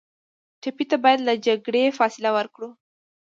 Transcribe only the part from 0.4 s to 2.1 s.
ټپي ته باید له جګړې